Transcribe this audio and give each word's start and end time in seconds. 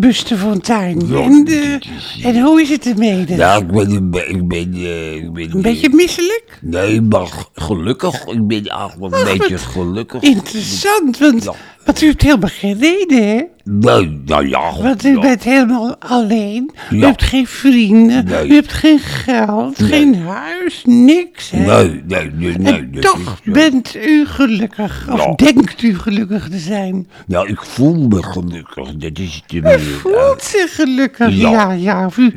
Busterfontein. 0.00 1.02
Ja, 1.08 1.20
en, 1.20 1.46
eh, 1.46 2.26
en 2.26 2.40
hoe 2.42 2.60
is 2.62 2.68
het 2.68 2.86
ermee? 2.86 3.24
Ja, 3.36 3.54
ik 3.56 3.66
ben, 3.66 3.90
ik 4.28 4.48
ben, 4.48 4.74
eh, 4.74 5.14
ik 5.14 5.32
ben 5.32 5.52
Een 5.54 5.62
beetje 5.62 5.88
misselijk? 5.88 6.58
Nee, 6.60 7.00
maar 7.00 7.28
gelukkig. 7.54 8.26
Ik 8.26 8.46
ben 8.46 8.64
eigenlijk 8.66 9.14
een 9.14 9.20
Ach, 9.20 9.36
beetje 9.36 9.54
wat 9.54 9.60
gelukkig. 9.64 10.22
Interessant, 10.22 11.18
want, 11.18 11.44
Ja. 11.44 11.52
want 11.84 12.02
u 12.02 12.06
hebt 12.06 12.22
helemaal 12.22 12.50
geen 12.52 12.78
reden, 12.78 13.28
hè? 13.28 13.42
Nee, 13.64 14.20
nou 14.26 14.48
ja. 14.48 14.70
goed, 14.70 14.82
Want 14.82 15.04
u 15.04 15.12
ja. 15.14 15.20
bent 15.20 15.42
helemaal 15.42 15.96
alleen. 15.98 16.70
U 16.90 17.00
hebt 17.04 17.22
geen 17.22 17.46
vrienden. 17.46 18.24
Nee. 18.24 18.48
U 18.48 18.54
hebt 18.54 18.72
geen 18.72 18.98
geld, 18.98 19.78
Nee. 19.78 19.88
geen 19.88 20.14
huis, 20.22 20.82
niks, 20.86 21.50
hè? 21.50 21.66
Nee, 21.66 22.02
nee, 22.06 22.30
nee, 22.34 22.58
nee. 22.58 22.72
en 22.72 23.00
toch 23.00 23.40
is 23.44 23.52
bent 23.52 23.94
u 23.96 24.26
gelukkig. 24.26 25.06
Of 25.10 25.24
Ja. 25.24 25.32
denkt 25.34 25.82
u 25.82 25.98
gelukkig 25.98 26.48
te 26.48 26.58
zijn. 26.58 27.08
Nou, 27.26 27.48
ik 27.48 27.60
voel 27.62 27.94
me 28.08 28.22
gelukkig. 28.22 28.94
Dat 28.96 29.18
is 29.18 29.42
het 29.46 29.62
meer. 29.62 29.80
Voelt 29.80 30.42
zich 30.42 30.74
gelukkig. 30.74 31.34
Ja. 31.36 31.72
Ja, 31.72 32.08
u, 32.18 32.32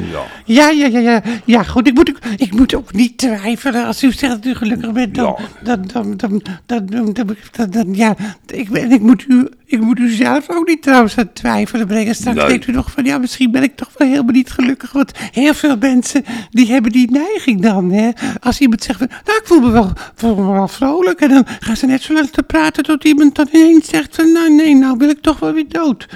Ja. 0.45 0.69
ja, 0.69 0.87
ja, 0.87 0.99
ja, 0.99 1.21
ja. 1.45 1.63
Goed. 1.63 1.87
Ik 1.87 1.93
moet, 1.93 2.09
ook- 2.09 2.19
ik 2.37 2.53
moet 2.53 2.75
ook 2.75 2.93
niet 2.93 3.17
twijfelen. 3.17 3.85
Als 3.85 4.03
u 4.03 4.11
zegt 4.11 4.33
dat 4.33 4.45
u 4.45 4.55
gelukkig 4.55 4.91
bent, 4.91 5.15
dan... 5.15 5.37
Dan, 5.63 5.85
dan, 5.93 6.17
dan, 6.17 6.41
dan, 6.65 6.85
dan, 6.85 7.13
dan, 7.13 7.35
dan- 7.51 7.69
dan- 7.71 7.93
ja. 7.95 8.15
Ik, 8.47 8.69
ben- 8.69 8.91
ik, 8.91 9.01
moet 9.01 9.25
u, 9.27 9.47
ik 9.67 9.81
moet 9.81 9.99
u 9.99 10.09
zelf 10.09 10.49
ook 10.49 10.67
niet 10.67 10.81
trouwens 10.81 11.17
aan 11.17 11.33
twijfelen 11.33 11.87
brengen. 11.87 12.15
Straks 12.15 12.37
Nee. 12.37 12.47
denkt 12.47 12.67
u 12.67 12.71
nog 12.71 12.91
van, 12.91 13.05
ja, 13.05 13.17
misschien 13.17 13.51
ben 13.51 13.63
ik 13.63 13.75
toch 13.75 13.89
wel 13.97 14.07
helemaal 14.07 14.33
niet 14.33 14.51
gelukkig. 14.51 14.91
Want 14.91 15.11
heel 15.31 15.53
veel 15.53 15.75
mensen, 15.79 16.23
die 16.49 16.67
hebben 16.71 16.91
die 16.91 17.11
neiging 17.11 17.61
dan, 17.61 17.91
hè. 17.91 18.09
Als 18.39 18.59
iemand 18.59 18.83
zegt 18.83 18.99
van, 18.99 19.07
nou, 19.25 19.37
ik 19.37 19.43
voel 19.45 19.59
me 19.59 19.69
wel, 19.69 19.91
voel 20.15 20.35
me 20.35 20.51
wel 20.51 20.67
vrolijk. 20.67 21.19
En 21.21 21.29
dan 21.29 21.45
gaan 21.59 21.77
ze 21.77 21.85
net 21.85 22.01
zo 22.01 22.13
lang 22.13 22.29
te 22.29 22.43
praten 22.43 22.83
tot 22.83 23.03
iemand 23.03 23.35
dan 23.35 23.47
ineens 23.51 23.87
zegt 23.89 24.15
van, 24.15 24.31
nou, 24.31 24.55
nee, 24.55 24.75
nou 24.75 24.97
wil 24.97 25.09
ik 25.09 25.21
toch 25.21 25.39
wel 25.39 25.53
weer 25.53 25.65
dood. 25.69 26.07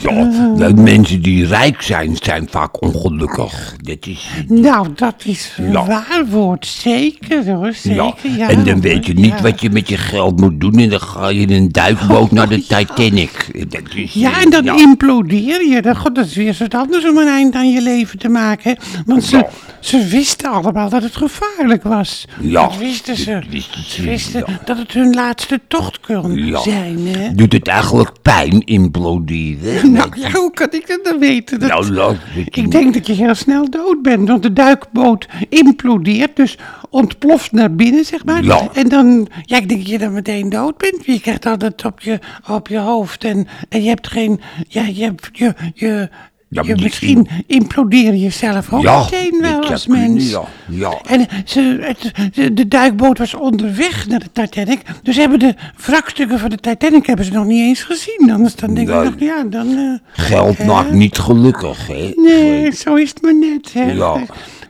Ja, 0.00 0.28
de 0.56 0.74
mensen 0.74 1.22
die 1.22 1.46
rijk 1.46 1.82
zijn, 1.82 2.16
zijn 2.22 2.46
vaak 2.50 2.82
ongelukkig. 2.82 3.74
Dat 3.82 4.06
is... 4.06 4.28
Nou, 4.48 4.88
dat 4.94 5.14
is 5.24 5.54
een 5.56 5.70
Ja. 5.72 5.86
waar 5.86 6.26
woord. 6.30 6.66
Zeker 6.66 7.50
hoor, 7.50 7.72
zeker. 7.72 8.14
Ja, 8.36 8.48
en 8.48 8.64
dan 8.64 8.80
weet 8.80 9.06
je 9.06 9.14
niet 9.14 9.40
wat 9.40 9.60
je 9.60 9.70
met 9.70 9.88
je 9.88 9.96
geld 9.96 10.40
moet 10.40 10.60
doen. 10.60 10.78
En 10.78 10.88
dan 10.88 11.00
ga 11.00 11.28
je 11.28 11.40
in 11.40 11.50
een 11.50 11.68
duikboot 11.72 12.30
naar 12.30 12.48
de 12.48 12.64
Dat 12.96 13.82
is, 13.94 14.12
Ja, 14.12 14.40
en 14.42 14.50
dan 14.50 14.64
ja. 14.64 14.76
implodeer 14.76 15.66
je. 15.68 15.82
Dan, 15.82 15.96
god, 15.96 16.14
dat 16.14 16.26
is 16.26 16.34
weer 16.34 16.52
zo 16.52 16.64
anders 16.70 17.08
om 17.08 17.16
een 17.18 17.28
eind 17.28 17.54
aan 17.54 17.70
je 17.70 17.82
leven 17.82 18.18
te 18.18 18.28
maken. 18.28 18.76
Want 19.06 19.24
ze, 19.24 19.46
ze 19.80 20.04
wisten 20.06 20.50
allemaal 20.50 20.88
dat 20.88 21.02
het 21.02 21.16
gevaarlijk 21.16 21.82
was. 21.82 22.24
Ja, 22.40 22.62
Dat 22.66 22.78
wisten 22.78 23.16
ze. 23.16 23.30
dat 23.32 23.44
wisten 23.50 23.82
ze, 23.84 24.02
wisten 24.02 24.44
ja. 24.46 24.60
dat 24.64 24.78
het 24.78 24.92
hun 24.92 25.14
laatste 25.14 25.60
tocht 25.68 26.00
kon 26.00 26.34
Ja. 26.34 26.60
zijn. 26.60 26.98
Hè? 27.06 27.34
Doet 27.34 27.52
het 27.52 27.68
eigenlijk 27.68 28.12
pijn, 28.22 28.64
imploderen? 28.64 29.92
Nou, 29.96 30.10
ja, 30.20 30.30
hoe 30.30 30.50
kan 30.52 30.68
ik 30.70 30.86
dat 30.86 31.00
dan 31.04 31.18
weten? 31.18 31.60
Dat, 31.60 31.68
Nou, 31.68 31.94
dat- 31.94 32.16
Ik 32.50 32.70
denk 32.70 32.94
dat 32.94 33.06
je 33.06 33.12
heel 33.12 33.34
snel 33.34 33.70
dood 33.70 34.02
bent, 34.02 34.28
want 34.28 34.42
de 34.42 34.52
duikboot 34.52 35.26
implodeert, 35.48 36.36
dus 36.36 36.58
ontploft 36.90 37.52
naar 37.52 37.74
binnen, 37.74 38.04
zeg 38.04 38.24
maar. 38.24 38.44
Ja. 38.44 38.68
En 38.72 38.88
dan, 38.88 39.28
ja, 39.42 39.56
ik 39.56 39.68
denk 39.68 39.80
dat 39.80 39.90
je 39.90 39.98
dan 39.98 40.12
meteen 40.12 40.48
dood 40.48 40.76
bent. 40.78 41.04
Je 41.06 41.20
krijgt 41.20 41.46
altijd 41.46 41.84
op 41.84 42.00
je, 42.00 42.18
op 42.48 42.68
je 42.68 42.78
hoofd 42.86 43.24
en, 43.24 43.46
en 43.68 43.82
je 43.82 43.88
hebt 43.88 44.08
geen, 44.08 44.40
ja, 44.68 44.82
je 44.82 45.02
hebt, 45.04 45.28
je, 45.32 45.54
je, 45.74 46.08
Ja, 46.48 46.62
je 46.66 46.74
misschien 46.82 47.28
implodeer 47.46 48.14
je 48.14 48.30
zelf 48.30 48.72
ook 48.72 48.82
Ja, 48.82 48.98
meteen 49.02 49.38
wel 49.40 49.50
zou 49.62 49.72
als 49.72 49.86
mens. 49.86 50.30
ja, 50.30 50.42
ja. 50.68 50.98
En 51.08 51.26
ze, 51.44 51.78
het, 51.80 52.12
de, 52.34 52.52
de 52.54 52.68
duikboot 52.68 53.18
was 53.18 53.34
onderweg 53.34 54.06
naar 54.06 54.18
de 54.18 54.32
Titanic, 54.32 54.80
dus 55.02 55.16
hebben 55.16 55.38
de 55.38 55.54
wrakstukken 55.86 56.38
van 56.38 56.50
de 56.50 56.56
Titanic 56.56 57.06
hebben 57.06 57.24
ze 57.24 57.32
nog 57.32 57.44
niet 57.46 57.60
eens 57.60 57.82
gezien. 57.82 58.30
Anders 58.32 58.54
dan 58.54 58.74
denk 58.74 58.88
Nee. 58.88 58.98
ik 58.98 59.04
nog, 59.10 59.14
ja, 59.20 59.42
dan... 59.44 59.76
eh, 59.76 60.24
Geld 60.24 60.64
maakt 60.64 60.92
niet 60.92 61.18
gelukkig, 61.18 61.86
hè? 61.86 62.12
Nee, 62.16 62.72
zo 62.72 62.94
is 62.94 63.08
het 63.08 63.22
maar 63.22 63.34
net. 63.38 63.72
Hè? 63.72 63.82
Ja. 63.92 64.20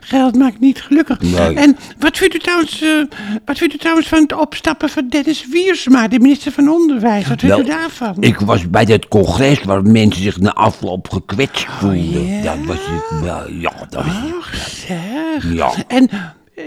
Geld 0.09 0.37
maakt 0.37 0.61
niet 0.61 0.83
gelukkig. 0.83 1.21
Nee. 1.21 1.55
En 1.55 1.77
wat 1.99 2.17
vindt, 2.17 2.35
u 2.35 2.39
trouwens, 2.39 2.83
eh, 2.83 2.91
wat 3.45 3.59
vindt 3.59 3.75
u 3.75 3.79
trouwens 3.79 4.09
van 4.09 4.23
het 4.23 4.33
opstappen 4.33 4.89
van 4.89 5.09
Dennis 5.09 5.47
Wiersma, 5.51 6.09
de 6.09 6.19
minister 6.19 6.53
van 6.53 6.69
Onderwijs? 6.69 7.29
Wat 7.29 7.41
vindt 7.41 7.57
Nou, 7.57 7.67
u 7.67 7.71
daarvan? 7.71 8.15
Ik 8.21 8.39
was 8.39 8.71
bij 8.71 8.85
dat 8.85 9.09
congres 9.09 9.63
waar 9.63 9.83
mensen 9.83 10.23
zich 10.23 10.39
na 10.39 10.53
afloop 10.53 11.11
gekwetst 11.11 11.67
voelden. 11.79 12.21
Oh, 12.21 12.43
ja? 12.43 12.43
Dat 12.43 12.65
was 12.65 12.79
het, 12.81 13.21
wel, 13.21 13.51
ja, 13.51 13.73
dat 13.89 14.05
was 14.05 14.15
het. 14.51 14.71
Zeg. 14.71 15.53
Ja. 15.53 15.73
En 15.89 16.11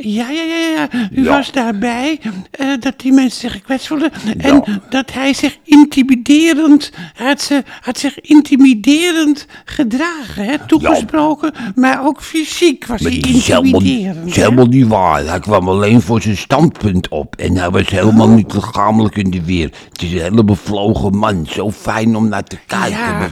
ja, 0.01 0.29
ja, 0.29 0.44
ja, 0.44 0.55
ja. 0.75 0.88
U 1.11 1.23
Ja. 1.23 1.29
was 1.29 1.51
daarbij 1.51 2.19
eh, 2.51 2.67
dat 2.79 3.00
die 3.00 3.11
mensen 3.11 3.39
zich 3.39 3.51
gekwetst 3.51 3.88
voelden. 3.88 4.11
Ja. 4.25 4.33
En 4.44 4.81
dat 4.89 5.13
hij 5.13 5.33
zich 5.33 5.57
intimiderend, 5.63 6.91
had, 7.16 7.41
ze, 7.41 7.63
had 7.81 7.97
zich 7.97 8.19
intimiderend 8.22 9.45
gedragen, 9.66 10.45
hè? 10.45 10.57
Toegesproken, 10.67 11.53
maar 11.75 12.05
ook 12.05 12.22
fysiek 12.22 12.85
was 12.85 13.01
Maar 13.01 13.11
hij 13.11 13.19
het 13.19 13.29
is 13.35 13.47
helemaal, 13.47 13.81
intimiderend. 13.81 14.28
is 14.29 14.35
helemaal 14.35 14.66
niet 14.66 14.88
waar. 14.88 15.25
Hij 15.25 15.39
kwam 15.39 15.69
alleen 15.69 16.01
voor 16.01 16.22
zijn 16.22 16.38
standpunt 16.38 17.07
op. 17.07 17.35
En 17.35 17.55
hij 17.57 17.69
was 17.69 17.89
helemaal 17.89 18.28
Oh. 18.28 18.35
niet 18.35 18.53
lichamelijk 18.53 19.16
in 19.16 19.29
de 19.31 19.44
weer. 19.44 19.72
Het 19.91 20.01
is 20.01 20.11
een 20.11 20.19
hele 20.22 20.44
bevlogen 20.44 21.16
man. 21.17 21.47
Zo 21.49 21.72
fijn 21.72 22.16
om 22.16 22.28
naar 22.29 22.44
te 22.44 22.57
kijken. 22.67 23.31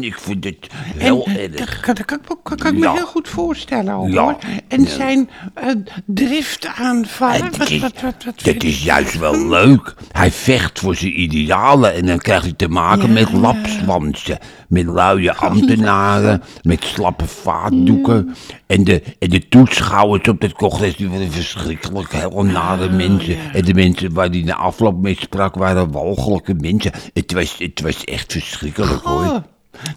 Ik 0.00 0.18
vind 0.18 0.44
het 0.44 0.56
heel 0.96 1.24
En, 1.26 1.36
erg. 1.36 1.54
Dat 1.54 1.80
kan, 1.80 1.94
dat 1.94 2.04
kan, 2.04 2.18
ik 2.18 2.28
me- 2.28 2.36
kan, 2.42 2.56
kan 2.56 2.66
ik 2.72 2.78
me 2.78 2.84
Ja. 2.84 2.92
heel 2.94 3.06
goed 3.06 3.28
voorstellen 3.28 3.92
hoor. 3.92 4.36
En 4.68 4.86
zijn 4.86 5.28
uh, 5.64 5.70
driftaanvallen, 6.06 7.34
En 7.34 7.42
wat, 7.42 7.56
dat 7.58 7.70
is- 7.70 7.80
wat, 7.80 7.92
wat, 8.00 8.14
wat 8.24 8.34
Dat 8.34 8.42
vind 8.42 8.64
is 8.64 8.78
je 8.78 8.84
juist 8.84 9.18
wel 9.18 9.48
leuk. 9.48 9.94
Hij 10.12 10.30
vecht 10.30 10.78
voor 10.78 10.94
zijn 10.96 11.20
idealen 11.20 11.94
en 11.94 12.06
dan 12.06 12.18
krijg 12.18 12.44
je 12.44 12.56
te 12.56 12.68
maken 12.68 13.06
Ja, 13.06 13.12
met 13.12 13.32
lapswansen. 13.32 14.38
Met 14.68 14.84
luie 14.86 15.32
ambtenaren, 15.32 16.42
met 16.62 16.84
slappe 16.84 17.26
vaatdoeken. 17.26 18.34
En, 18.66 18.84
de, 18.84 19.02
en 19.18 19.28
de 19.30 19.48
toeschouwers 19.48 20.28
op 20.28 20.40
dat 20.40 20.52
congres, 20.52 20.96
die 20.96 21.08
waren 21.08 21.32
verschrikkelijk, 21.32 22.12
heel 22.12 22.42
nare 22.44 22.90
mensen. 22.90 23.36
En 23.52 23.64
de 23.64 23.74
mensen 23.74 24.12
waar 24.12 24.28
hij 24.28 24.42
na 24.42 24.54
afloop 24.54 25.02
mee 25.02 25.16
sprak, 25.20 25.54
waren 25.54 25.90
walgelijke 25.90 26.54
mensen. 26.54 26.92
Het 27.12 27.32
was, 27.32 27.54
het 27.58 27.80
was 27.80 28.04
echt 28.04 28.32
verschrikkelijk 28.32 29.02
hoor. 29.02 29.42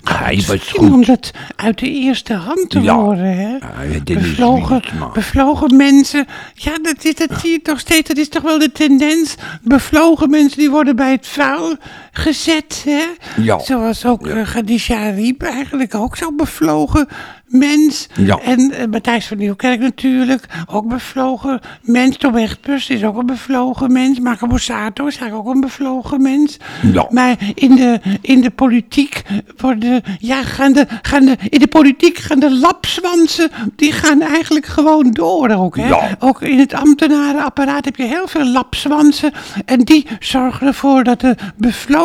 Oh. 0.04 0.20
Hij 0.22 0.36
was 0.36 0.48
Misschien 0.48 0.80
om 0.82 0.92
goed. 0.94 1.06
dat 1.06 1.32
uit 1.56 1.80
de 1.80 1.90
eerste 1.90 2.34
hand 2.34 2.70
te 2.70 2.82
Ja. 2.82 2.96
horen, 2.96 3.38
hè? 3.38 3.50
Ja, 3.50 5.12
Bevlogen, 5.14 5.76
mensen. 5.76 6.26
Ja, 6.54 6.78
dat, 6.82 7.06
is, 7.06 7.16
dat 7.16 7.30
zie 7.42 7.52
je 7.52 7.62
toch 7.62 7.80
steeds. 7.80 8.08
Dat 8.08 8.18
is 8.18 8.30
toch 8.30 8.44
wel 8.44 8.60
de 8.60 8.72
tendens. 8.72 9.36
Bevlogen 9.62 10.30
mensen 10.30 10.58
die 10.58 10.70
worden 10.70 10.96
bij 10.96 11.12
het 11.12 11.28
vuil 11.28 11.76
gezet, 12.12 12.84
hè? 12.86 13.04
Ja. 13.44 13.60
Zoals 13.60 14.06
ook 14.06 14.28
ja. 14.28 14.44
Khadija 14.44 15.10
Riep 15.10 15.44
eigenlijk 15.44 15.96
ook 15.96 16.18
zo 16.18 16.32
bevlogen 16.32 17.08
mens. 17.52 18.08
Ja. 18.16 18.40
En 18.40 18.72
eh, 18.72 18.88
Matthijs 18.88 19.28
van 19.28 19.38
Nieuwkerk 19.38 19.80
natuurlijk, 19.80 20.46
ook 20.72 20.88
bevlogen 20.88 21.60
mens. 21.82 22.18
Tom 22.18 22.36
Echtbus 22.36 22.90
is 22.90 23.04
ook 23.04 23.18
een 23.18 23.26
bevlogen 23.26 23.92
mens. 23.92 24.20
Marco 24.20 24.48
Borsato 24.48 25.06
is 25.06 25.18
eigenlijk 25.18 25.48
ook 25.48 25.56
een 25.56 25.62
bevlogen 25.62 26.22
mens. 26.22 26.58
Ja. 26.92 27.08
Maar 27.10 27.36
in 27.54 27.76
de, 27.76 28.00
in 28.22 28.42
de 28.42 28.50
politiek 28.50 29.24
worden, 29.58 30.02
ja, 30.20 30.44
gaan 30.44 30.74
de, 30.74 30.86
gaan 31.02 31.26
de, 31.26 31.38
in 31.50 31.60
de 31.60 31.68
politiek 31.68 32.18
gaan 32.18 32.40
de 32.40 32.58
lapswansen, 32.58 33.52
die 33.76 33.92
gaan 33.92 34.22
eigenlijk 34.22 34.66
gewoon 34.66 35.12
door 35.12 35.50
ook, 35.50 35.78
hè. 35.78 35.88
Ja. 35.88 36.16
Ook 36.20 36.42
in 36.42 36.60
het 36.60 36.74
ambtenarenapparaat 36.74 37.86
heb 37.86 37.96
je 37.96 38.04
heel 38.04 38.28
veel 38.28 38.46
lapswansen. 38.46 39.32
En 39.66 39.80
die 39.80 40.08
zorgen 40.20 40.68
ervoor 40.68 41.04
dat 41.04 41.20
de 41.22 41.36
bevlogen 41.56 42.01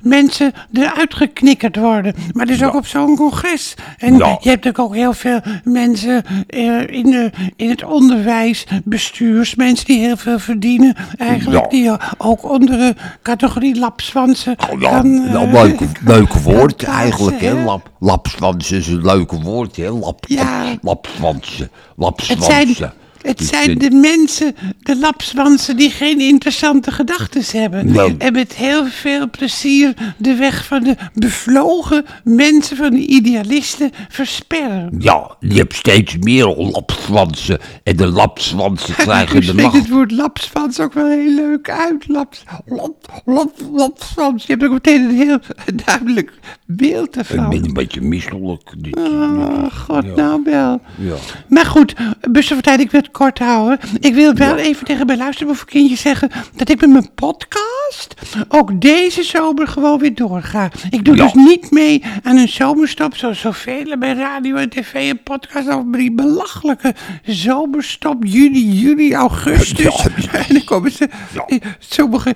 mensen 0.00 0.52
eruit 0.72 1.14
geknikkerd 1.14 1.76
worden. 1.76 2.14
Maar 2.32 2.46
dus 2.46 2.62
ook 2.62 2.74
op 2.74 2.86
zo'n 2.86 3.16
congres. 3.16 3.74
En 3.98 4.16
je 4.16 4.48
hebt 4.48 4.78
ook 4.78 4.94
heel 4.94 5.12
veel 5.12 5.40
mensen 5.64 6.24
eh, 6.46 6.86
in, 6.86 7.10
de, 7.10 7.30
in 7.56 7.68
het 7.70 7.84
onderwijs, 7.84 8.66
bestuursmensen 8.84 9.86
die 9.86 9.98
heel 9.98 10.16
veel 10.16 10.38
verdienen. 10.38 10.96
Eigenlijk 11.18 11.70
die 11.70 11.90
ook 12.18 12.50
onder 12.50 12.78
de 12.78 12.94
categorie 13.22 13.78
lapswansen 13.78 14.56
Oh, 14.72 14.80
ja, 14.80 14.90
gaan, 14.90 15.24
eh, 15.24 15.32
nou, 15.32 15.52
leuk, 15.52 15.80
leuk 16.04 16.32
woord 16.32 16.82
eigenlijk, 16.82 17.40
hè? 17.40 17.64
Lap, 17.64 17.90
lapswansen 17.98 18.76
is 18.76 18.86
een 18.86 19.04
leuk 19.04 19.32
woord, 19.32 19.76
hè? 19.76 19.90
Lap, 19.90 20.24
Ja. 20.28 20.64
lapswansen. 20.82 21.70
Het 23.22 23.40
zijn 23.42 23.78
de 23.78 23.90
mensen, 23.90 24.54
de 24.82 24.98
lapswansen, 24.98 25.76
die 25.76 25.90
geen 25.90 26.20
interessante 26.20 26.90
gedachten 26.90 27.60
hebben. 27.60 28.18
En 28.18 28.32
met 28.32 28.54
heel 28.54 28.86
veel 28.86 29.30
plezier 29.30 29.94
de 30.16 30.34
weg 30.34 30.64
van 30.64 30.82
de 30.82 30.96
bevlogen 31.14 32.04
mensen, 32.24 32.76
van 32.76 32.90
de 32.90 33.06
idealisten, 33.06 33.90
versperren. 34.08 34.94
Ja, 34.98 35.36
je 35.40 35.54
hebt 35.54 35.74
steeds 35.74 36.16
meer 36.18 36.46
lapswansen. 36.46 37.58
En 37.82 37.96
de 37.96 38.06
lapswansen 38.06 38.94
krijgen 39.04 39.46
de 39.46 39.54
macht. 39.54 39.76
het 39.76 39.88
woord 39.88 40.10
lapswans 40.10 40.80
ook 40.80 40.92
wel 40.92 41.08
heel 41.08 41.34
leuk 41.34 41.70
uit. 41.70 42.08
Laps, 42.08 42.42
lap, 42.66 43.22
lap, 43.24 43.52
lapswans. 43.72 44.46
Je 44.46 44.52
hebt 44.52 44.64
ook 44.64 44.72
meteen 44.72 45.02
een 45.02 45.16
heel 45.16 45.38
duidelijk 45.84 46.32
beeld 46.76 47.16
Ik 47.16 47.26
ben 47.28 47.64
een 47.64 47.72
beetje 47.72 48.00
misselijk. 48.00 48.72
Dit, 48.78 48.96
Oh, 48.98 49.64
god, 49.74 50.16
nou 50.16 50.40
wel. 50.44 50.80
Ja. 50.98 51.14
Maar 51.48 51.66
goed, 51.66 51.94
Bussenvertijd, 52.30 52.80
ik 52.80 52.90
wil 52.90 53.00
het 53.00 53.10
kort 53.10 53.38
houden. 53.38 53.78
Ik 54.00 54.14
wil 54.14 54.34
wel 54.34 54.56
even 54.56 54.86
tegen 54.86 55.06
mijn 55.06 55.18
luisterboevenkindje 55.18 55.96
zeggen 55.96 56.30
dat 56.56 56.68
ik 56.68 56.80
met 56.80 56.90
mijn 56.90 57.10
podcast 57.14 58.14
ook 58.48 58.80
deze 58.80 59.22
zomer 59.22 59.68
gewoon 59.68 59.98
weer 59.98 60.14
doorga. 60.14 60.70
Ik 60.90 61.04
doe 61.04 61.16
Ja. 61.16 61.22
dus 61.24 61.34
niet 61.34 61.70
mee 61.70 62.02
aan 62.22 62.36
een 62.36 62.48
zomerstop 62.48 63.16
zoals 63.16 63.40
zoveel 63.40 63.98
bij 63.98 64.12
radio 64.12 64.56
en 64.56 64.68
tv 64.68 64.94
en 65.10 65.22
podcast 65.22 65.68
over 65.68 65.92
die 65.98 66.12
belachelijke 66.12 66.94
zomerstop 67.24 68.24
juni, 68.24 68.64
juli, 68.80 69.14
augustus. 69.14 70.02
Ja. 70.32 70.38
En 70.38 70.54
dan 70.54 70.64
komen 70.64 70.90
ze 70.90 71.08
Ja. 71.34 71.58
sommige 71.78 72.34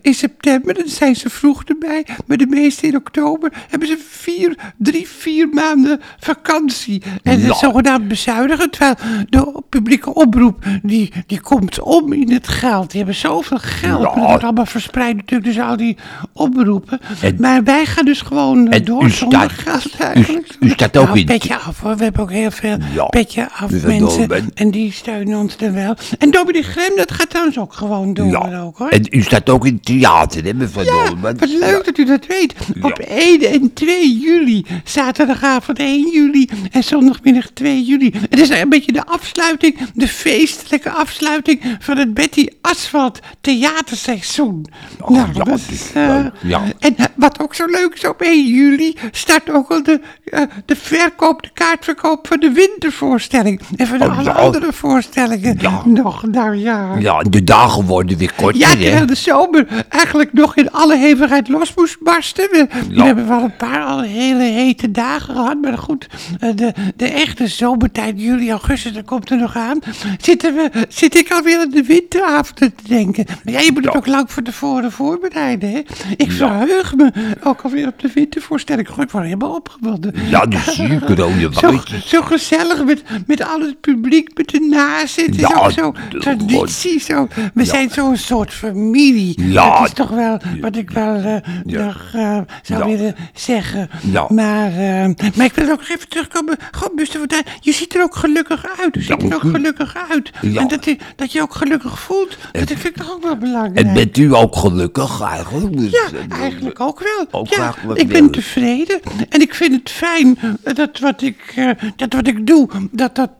in 0.00 0.14
september, 0.14 0.74
dan 0.74 0.88
zijn 0.88 1.16
ze 1.16 1.30
vroeg 1.30 1.64
erbij, 1.64 2.06
maar 2.26 2.36
de 2.36 2.46
meeste 2.46 2.86
in 2.86 2.96
oktober 2.96 3.52
hebben 3.68 3.88
ze 3.88 3.98
vier, 4.08 4.56
drie, 4.78 5.08
vier 5.08 5.48
maanden 5.48 6.00
vakantie. 6.20 7.02
En 7.22 7.34
dat 7.36 7.40
Ja. 7.46 7.50
is 7.50 7.58
zogenaamd 7.58 8.08
bezuinigen, 8.08 8.70
terwijl 8.70 8.94
de 9.28 9.62
publieke 9.68 10.14
omroep, 10.14 10.64
die, 10.82 11.12
die 11.26 11.40
komt 11.40 11.80
om 11.80 12.12
in 12.12 12.32
het 12.32 12.48
geld. 12.48 12.90
Die 12.90 12.96
hebben 13.00 13.14
zoveel 13.20 13.58
geld. 13.58 14.02
Ja. 14.02 14.14
Dat 14.14 14.24
wordt 14.28 14.42
allemaal 14.44 14.66
verspreid 14.66 15.16
natuurlijk, 15.16 15.54
dus 15.54 15.60
al 15.64 15.76
die 15.76 15.96
omroepen. 16.32 17.00
En- 17.20 17.36
maar 17.38 17.64
wij 17.64 17.86
gaan 17.86 18.04
dus 18.04 18.20
gewoon 18.20 18.64
door 18.84 19.04
u 19.04 19.10
zonder 19.10 19.38
staat- 19.40 19.52
geld 19.52 20.00
eigenlijk. 20.00 20.56
u 20.60 20.68
staat 20.70 20.96
ook 20.96 21.06
Nou, 21.06 21.18
in- 21.18 21.26
petje 21.26 21.56
af 21.58 21.80
hoor, 21.80 21.96
we 21.96 22.02
hebben 22.04 22.22
ook 22.22 22.30
heel 22.30 22.50
veel 22.50 22.76
Ja. 22.94 23.04
petje 23.04 23.48
af 23.52 23.70
mensen. 23.82 24.50
En 24.54 24.70
die 24.70 24.92
steunen 24.92 25.38
ons 25.38 25.56
dan 25.56 25.72
wel. 25.72 25.94
En 26.18 26.30
Dominique 26.30 26.70
Grem, 26.70 26.96
dat 26.96 27.12
gaat 27.12 27.30
trouwens 27.30 27.58
ook 27.58 27.72
gewoon 27.72 28.14
door 28.14 28.26
Ja. 28.26 28.60
ook 28.60 28.78
hoor. 28.78 28.88
En 28.88 29.06
u 29.10 29.22
staat 29.22 29.48
ook 29.48 29.66
in 29.66 29.74
het 29.74 29.84
theater, 29.84 30.44
hè, 30.44 30.54
mevrouw 30.54 30.84
Ja, 30.84 31.04
Dolman? 31.04 31.36
wat 31.38 31.48
leuk 31.48 31.84
dat 31.84 31.98
u 31.98 32.04
dat 32.04 32.26
weet. 32.26 32.54
Op 32.82 33.00
Ja. 33.00 33.04
1 33.16 33.57
en 33.60 33.72
2 33.72 34.18
juli, 34.18 34.64
zaterdagavond 34.84 35.78
1 35.78 36.10
juli 36.12 36.48
en 36.70 36.82
zondagmiddag 36.84 37.46
2 37.54 37.84
juli. 37.84 38.12
Het 38.30 38.40
is 38.40 38.48
een 38.48 38.68
beetje 38.68 38.92
de 38.92 39.06
afsluiting, 39.06 39.78
de 39.94 40.08
feestelijke 40.08 40.90
afsluiting 40.90 41.76
van 41.78 41.96
het 41.96 42.14
Betty 42.14 42.46
Asphalt 42.60 43.18
theaterseizoen. 43.40 44.66
Oh, 45.00 45.08
nou, 45.10 45.28
ja, 45.34 45.44
dat 45.44 45.60
is, 45.70 45.92
eh, 45.94 46.06
leuk, 46.08 46.32
ja. 46.42 46.62
En 46.78 46.96
eh, 46.96 47.04
wat 47.14 47.40
ook 47.40 47.54
zo 47.54 47.66
leuk 47.66 47.94
is, 47.94 48.04
op 48.06 48.20
1 48.22 48.46
juli 48.46 48.94
start 49.10 49.50
ook 49.50 49.70
al 49.70 49.82
de, 49.82 50.00
eh, 50.24 50.42
de 50.64 50.76
verkoop, 50.76 51.42
de 51.42 51.50
kaartverkoop 51.54 52.26
van 52.26 52.40
de 52.40 52.50
wintervoorstelling. 52.50 53.60
En 53.76 53.86
van 53.86 54.02
Oh, 54.02 54.18
alle 54.18 54.24
ja. 54.24 54.32
andere 54.32 54.72
voorstellingen 54.72 55.56
Ja. 55.60 55.82
nog. 55.84 56.26
Nou 56.26 56.56
ja. 56.56 56.96
Ja, 56.98 57.20
de 57.22 57.44
dagen 57.44 57.84
worden 57.84 58.18
weer 58.18 58.32
korter, 58.36 58.60
Ja, 58.60 58.70
terwijl 58.70 59.06
de 59.06 59.14
zomer 59.14 59.66
eigenlijk 59.88 60.32
nog 60.32 60.56
in 60.56 60.70
alle 60.70 60.96
hevigheid 60.96 61.48
los 61.48 61.74
moest 61.74 61.96
barsten. 62.02 62.48
We, 62.50 62.66
we 62.90 63.02
hebben 63.02 63.28
wel 63.28 63.47
een 63.50 63.56
paar 63.56 63.84
al 63.84 64.00
hele 64.02 64.42
hete 64.42 64.90
dagen 64.90 65.34
gehad. 65.34 65.60
Maar 65.60 65.78
goed, 65.78 66.06
eh, 66.40 66.50
de, 66.54 66.72
de 66.96 67.06
echte 67.08 67.46
zomertijd, 67.46 68.20
juli, 68.20 68.50
augustus, 68.50 68.92
dat 68.92 69.04
komt 69.04 69.30
er 69.30 69.36
nog 69.36 69.56
aan. 69.56 69.78
Zitten 70.20 70.54
we, 70.54 70.70
zit 70.88 71.14
ik 71.16 71.30
alweer 71.32 71.58
aan 71.58 71.70
de 71.70 71.82
winteravonden 71.82 72.74
te 72.74 72.88
denken. 72.88 73.24
Maar 73.44 73.52
ja, 73.54 73.60
je 73.60 73.72
moet 73.72 73.84
het 73.84 73.92
Ja. 73.92 73.98
ook 73.98 74.06
lang 74.06 74.30
van 74.32 74.42
tevoren 74.42 74.92
voorbereiden, 74.92 75.70
hè. 75.70 75.80
Ik 76.16 76.32
verheug 76.32 76.94
me 76.96 77.12
ook 77.42 77.60
alweer 77.60 77.86
op 77.86 77.98
de 78.00 78.10
wintervoorstelling. 78.14 78.88
Goh, 78.88 79.02
ik 79.04 79.10
word 79.10 79.24
helemaal 79.24 79.54
opgewonden. 79.54 80.14
Ja, 80.30 80.46
die 80.46 80.58
zuurkroonen 80.60 81.52
Zo, 81.60 81.60
wijtjes. 81.70 82.08
zo 82.08 82.22
gezellig 82.22 82.84
met, 82.84 83.02
met 83.26 83.44
al 83.48 83.60
het 83.60 83.80
publiek, 83.80 84.30
met 84.36 84.48
de 84.48 84.60
nazit. 84.70 85.34
Ja, 85.36 85.48
ook 85.54 85.70
zo 85.70 85.94
de- 86.10 86.18
traditie. 86.18 87.00
Zo. 87.00 87.28
We 87.54 87.64
zijn 87.64 87.90
zo'n 87.90 88.16
soort 88.16 88.52
familie. 88.52 89.42
Ja. 89.42 89.78
Dat 89.78 89.86
is 89.86 89.92
toch 89.92 90.10
wel 90.10 90.40
wat 90.60 90.76
ik 90.76 90.90
wel 90.90 91.14
eh, 91.16 91.36
nog 91.64 92.10
eh, 92.14 92.38
zou 92.62 92.84
willen 92.96 93.14
zeggen. 93.40 93.90
Maar, 94.28 94.70
eh, 94.70 95.08
maar 95.36 95.46
ik 95.46 95.52
wil 95.54 95.70
ook 95.70 95.78
nog 95.78 95.88
even 95.88 96.08
terugkomen. 96.08 96.56
God, 96.70 96.94
Buster 96.94 97.18
Fortuyn, 97.18 97.42
je 97.60 97.72
ziet 97.72 97.94
er 97.94 98.02
ook 98.02 98.14
gelukkig 98.16 98.64
uit. 98.80 98.94
Je 98.94 99.02
ziet 99.02 99.22
er 99.22 99.34
ook 99.34 99.40
gelukkig 99.50 99.96
uit. 100.10 100.30
Ja. 100.40 100.60
En 100.60 100.68
dat 100.68 100.84
je, 100.84 100.96
dat 101.16 101.32
je 101.32 101.42
ook 101.42 101.54
gelukkig 101.54 102.00
voelt. 102.00 102.36
Dat 102.52 102.66
vind 102.66 102.84
ik 102.84 102.96
toch 102.96 103.12
ook 103.12 103.22
wel 103.22 103.36
belangrijk. 103.36 103.86
En 103.86 103.94
bent 103.94 104.16
u 104.16 104.34
ook 104.34 104.56
gelukkig 104.56 105.20
eigenlijk? 105.20 105.76
Dus, 105.78 105.90
Ja, 105.90 106.18
eh, 106.28 106.40
eigenlijk 106.40 106.80
ook 106.80 107.00
wel. 107.00 107.40
ook 107.40 107.48
ja, 107.48 107.74
ik 107.94 108.08
ben 108.08 108.30
tevreden. 108.30 109.00
En 109.28 109.40
ik 109.40 109.54
vind 109.54 109.72
het 109.74 109.90
fijn 109.90 110.38
eh, 110.62 110.74
dat 110.74 110.98
wat 110.98 111.22
ik, 111.22 111.52
eh, 111.56 111.70
dat 111.96 112.12
wat 112.12 112.26
ik 112.26 112.46
doe, 112.46 112.68
dat 112.90 113.14
dat 113.14 113.30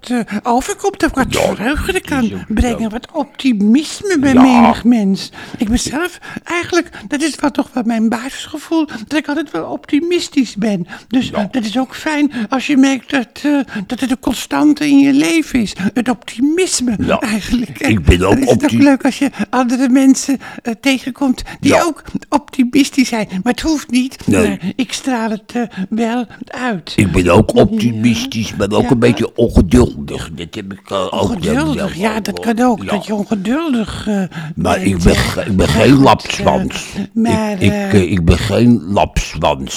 overkomt. 0.42 1.00
Dat 1.00 1.08
ik 1.10 1.14
wat 1.16 1.26
Ja, 1.34 1.54
vreugde 1.54 2.00
kan 2.00 2.32
brengen. 2.48 2.90
Wat 2.90 3.08
optimisme 3.12 4.18
bij 4.18 4.32
Ja. 4.32 4.42
menig 4.42 4.84
mens. 4.84 5.30
Ik 5.56 5.68
ben 5.68 5.78
zelf 5.78 6.18
eigenlijk, 6.44 6.90
dat 7.08 7.22
is 7.22 7.34
wel 7.40 7.50
toch 7.50 7.68
wel 7.72 7.82
mijn 7.86 8.08
basisgevoel, 8.08 8.86
dat 9.06 9.18
ik 9.18 9.28
altijd 9.28 9.50
wel 9.50 9.64
optimistisch 9.78 10.54
ben. 10.56 10.86
Dus 11.08 11.28
Ja. 11.28 11.48
dat 11.50 11.64
is 11.64 11.78
ook 11.78 11.94
fijn 11.96 12.32
als 12.48 12.66
je 12.66 12.76
merkt 12.76 13.10
dat, 13.10 13.28
eh, 13.42 13.58
dat 13.86 14.00
het 14.00 14.10
een 14.10 14.18
constante 14.20 14.88
in 14.88 14.98
je 14.98 15.12
leven 15.12 15.60
is. 15.60 15.72
Het 15.94 16.08
optimisme 16.08 16.96
Ja. 17.00 17.18
eigenlijk. 17.20 17.78
Ik 17.80 18.04
ben 18.04 18.22
ook 18.22 18.34
is 18.38 18.40
het 18.40 18.48
ook 18.50 18.62
opti- 18.62 18.82
leuk 18.82 19.04
als 19.04 19.18
je 19.18 19.30
andere 19.50 19.88
mensen 19.88 20.38
eh, 20.62 20.72
tegenkomt 20.80 21.42
die 21.60 21.72
Ja. 21.72 21.82
ook 21.82 22.02
optimistisch 22.28 23.08
zijn. 23.08 23.28
Maar 23.42 23.52
het 23.52 23.60
hoeft 23.60 23.90
niet. 23.90 24.26
Nee. 24.26 24.48
Maar 24.48 24.58
ik 24.76 24.92
straal 24.92 25.30
het 25.30 25.52
eh, 25.54 25.62
wel 25.88 26.26
uit. 26.46 26.92
Ik 26.96 27.12
ben 27.12 27.28
ook 27.28 27.54
optimistisch, 27.54 28.54
maar 28.56 28.70
ook 28.70 28.90
een 28.90 28.98
beetje 28.98 29.36
ongeduldig. 29.36 30.30
Dat 30.34 30.54
heb 30.54 30.72
ik 30.72 30.90
ook 30.92 31.12
Ongeduldig, 31.22 31.96
ja, 31.96 32.20
dat 32.20 32.40
kan 32.40 32.60
ook. 32.60 32.86
Dat 32.88 33.06
je 33.06 33.14
ongeduldig 33.14 34.06
Maar 34.54 34.82
ik 34.82 35.02
ben, 35.02 35.16
ik 35.46 35.56
ben 35.56 35.68
geen 35.68 35.94
lapswans. 35.98 36.86
maar, 37.12 37.62
ik, 37.62 37.92
ik, 37.92 38.10
ik 38.10 38.24
ben 38.24 38.38
geen 38.38 38.82
lapswans, 38.86 39.67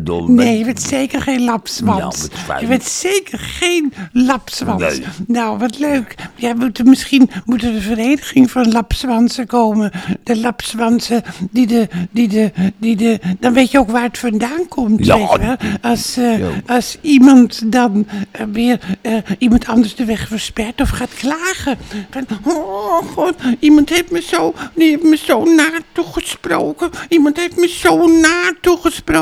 Dolman. 0.00 0.34
Nee, 0.34 0.58
je 0.58 0.64
bent 0.64 0.82
zeker 0.82 1.22
geen 1.22 1.44
lapswans. 1.44 2.28
Nou, 2.48 2.60
je 2.60 2.66
bent 2.66 2.84
zeker 2.84 3.38
geen 3.38 3.92
lapswans. 4.12 4.82
Nee. 4.82 5.02
Nou, 5.26 5.58
wat 5.58 5.78
leuk. 5.78 6.14
Ja, 6.34 6.54
moet 6.54 6.78
er 6.78 6.84
misschien 6.84 7.30
moet 7.44 7.62
er 7.62 7.74
een 7.74 7.80
vereniging 7.80 8.50
van 8.50 8.72
lapswansen 8.72 9.46
komen. 9.46 9.90
De 10.22 10.36
lapswansen 10.40 11.22
die 11.50 11.66
de, 11.66 11.88
die 12.10 12.28
de, 12.28 12.52
die 12.78 12.96
de... 12.96 13.20
Dan 13.40 13.52
weet 13.52 13.70
je 13.70 13.78
ook 13.78 13.90
waar 13.90 14.02
het 14.02 14.18
vandaan 14.18 14.68
komt, 14.68 15.06
Ja. 15.06 15.16
weet 15.18 15.30
je 15.32 15.38
wel. 15.38 15.56
Als, 15.90 16.16
eh, 16.16 16.38
Ja. 16.38 16.48
als 16.66 16.98
iemand 17.00 17.72
dan 17.72 18.06
eh, 18.30 18.42
weer 18.52 18.80
eh, 19.00 19.14
iemand 19.38 19.66
anders 19.66 19.94
de 19.94 20.04
weg 20.04 20.28
verspert 20.28 20.80
of 20.80 20.88
gaat 20.88 21.14
klagen. 21.14 21.78
Van, 22.10 22.26
oh 22.44 22.98
god, 23.14 23.34
iemand 23.58 23.88
heeft 23.88 24.10
me 24.10 24.20
zo, 24.22 24.54
die 24.74 24.88
heeft 24.88 25.02
me 25.02 25.16
zo 25.16 25.44
naar 25.44 25.80
toegesproken. 25.92 26.90
Iemand 27.08 27.36
heeft 27.36 27.56
me 27.56 27.68
zo 27.68 28.06
naar 28.06 28.52
toegesproken. 28.60 29.14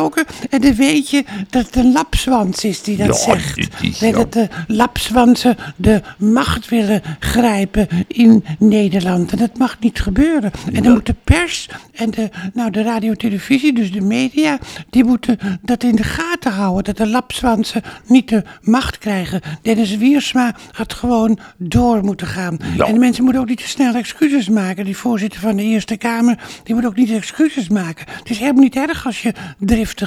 En 0.50 0.61
dan 0.61 0.75
weet 0.75 1.11
je 1.11 1.25
dat 1.50 1.67
het 1.67 1.76
een 1.76 1.93
lapswans 1.93 2.64
is 2.64 2.82
die 2.82 2.96
dat 2.96 3.06
Ja, 3.06 3.12
zegt. 3.35 3.69
is 3.82 3.99
dat 3.99 4.32
de 4.32 4.49
lapswansen 4.67 5.56
de 5.76 6.02
macht 6.19 6.69
willen 6.69 7.02
grijpen 7.19 7.88
in 8.06 8.44
Nederland. 8.58 9.32
En 9.32 9.38
dat 9.38 9.58
mag 9.58 9.76
niet 9.81 10.00
gebeuren. 10.00 10.51
En 10.72 10.82
dan 10.82 10.93
moet 10.93 11.06
de 11.06 11.15
pers 11.24 11.69
en 11.93 12.10
de, 12.10 12.31
nou, 12.53 12.70
de 12.70 12.82
radio 12.82 13.15
televisie, 13.15 13.72
dus 13.72 13.93
de 13.93 14.01
media, 14.01 14.58
die 14.91 15.05
moeten 15.05 15.39
dat 15.63 15.82
in 15.82 15.96
de 15.96 16.03
gaten 16.03 16.53
houden. 16.53 16.84
Dat 16.84 16.96
de 16.96 17.06
lapswansen 17.08 17.82
niet 18.06 18.29
de 18.29 18.43
macht 18.63 18.98
krijgen. 18.98 19.41
Dennis 19.63 19.96
Wiersma 19.96 20.55
had 20.72 20.93
gewoon 20.93 21.39
door 21.56 22.05
moeten 22.05 22.27
gaan. 22.27 22.58
Ja. 22.77 22.86
En 22.86 22.93
de 22.93 22.98
mensen 22.98 23.24
moeten 23.24 23.43
ook 23.43 23.48
niet 23.48 23.58
te 23.63 23.69
snel 23.69 23.94
excuses 23.94 24.48
maken. 24.48 24.84
Die 24.84 24.96
voorzitter 24.96 25.41
van 25.41 25.56
de 25.56 25.63
Eerste 25.63 25.96
Kamer, 25.96 26.39
die 26.65 26.74
moet 26.74 26.86
ook 26.86 26.96
niet 26.96 27.10
excuses 27.10 27.69
maken. 27.69 28.06
Het 28.19 28.31
is 28.31 28.39
helemaal 28.39 28.63
niet 28.63 28.77
erg 28.77 29.06
als 29.06 29.22
je 29.22 29.32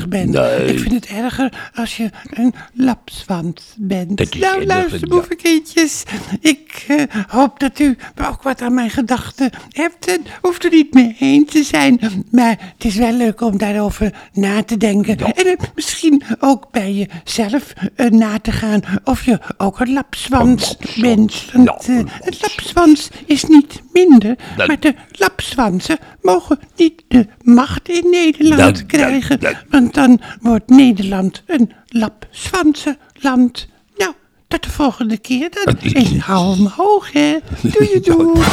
bent. 0.09 0.31
Nee. 0.31 0.65
Ik 0.65 0.79
vind 0.79 0.93
het 0.93 1.05
erger 1.05 1.71
als 1.73 1.97
je 1.97 2.09
een 2.29 2.53
lapswans 2.73 3.73
bent. 3.77 4.17
Dat 4.17 4.33
is 4.33 4.41
nou, 4.41 4.65
luister, 4.65 5.07
boevenkindjes. 5.07 6.03
Ik 6.41 6.85
eh, 6.87 7.03
hoop 7.27 7.59
dat 7.59 7.79
u 7.79 7.97
ook 8.27 8.41
wat 8.41 8.61
aan 8.61 8.73
mijn 8.73 8.89
gedachten 8.89 9.49
hebt. 9.71 10.07
En 10.07 10.21
hoeft 10.41 10.63
er 10.63 10.71
niet 10.71 10.93
mee 10.93 11.15
heen 11.17 11.45
te 11.45 11.63
zijn. 11.63 11.99
Maar 12.31 12.57
het 12.73 12.85
is 12.85 12.95
wel 12.95 13.13
leuk 13.13 13.41
om 13.41 13.57
daarover 13.57 14.13
na 14.33 14.63
te 14.63 14.77
denken. 14.77 15.17
En 15.17 15.57
misschien 15.75 16.23
ook 16.39 16.71
bij 16.71 16.93
jezelf 17.23 17.73
eh, 17.95 18.09
na 18.09 18.39
te 18.39 18.51
gaan. 18.51 18.81
Of 19.03 19.25
je 19.25 19.39
ook 19.57 19.79
een 19.79 19.93
lapswans, 19.93 20.77
bent. 21.01 21.45
Want 21.53 21.87
eh, 21.87 21.95
een 21.97 22.35
lapswans 22.41 23.09
is 23.25 23.43
niet 23.43 23.81
minder. 23.93 24.35
Maar 24.57 24.79
de 24.79 24.95
lapswansen 25.11 25.97
mogen 26.21 26.59
niet 26.75 27.03
de 27.07 27.27
macht 27.41 27.89
in 27.89 28.09
Nederland 28.09 28.85
krijgen. 28.85 29.39
Want 29.69 29.93
dan 29.93 30.21
wordt 30.41 30.69
Nederland 30.69 31.43
een 31.45 31.71
lapswansenland. 31.87 33.67
Nou, 33.97 34.13
tot 34.47 34.63
de 34.63 34.69
volgende 34.69 35.17
keer 35.17 35.49
dan. 35.63 35.77
En 35.93 36.19
hou 36.19 36.55
hem 36.55 36.67
hoog, 36.67 37.11
hè. 37.11 37.37
Doei, 37.61 37.99
doei. 37.99 38.43